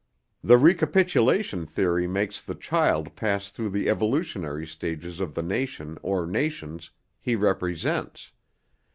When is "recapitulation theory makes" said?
0.57-2.41